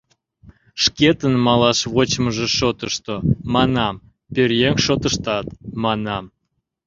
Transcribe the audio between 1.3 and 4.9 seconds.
малаш вочмыжо шотышто, манам, пӧръеҥ